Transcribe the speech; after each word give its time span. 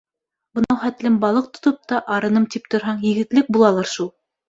Бынау 0.59 0.77
хәтлем 0.85 1.19
балыҡ 1.27 1.51
тотоп 1.59 1.79
та, 1.93 2.01
арыным 2.17 2.51
тип 2.57 2.69
торһаң, 2.73 3.07
егетлек 3.13 3.57
булалыр 3.59 3.97
шул! 3.97 4.15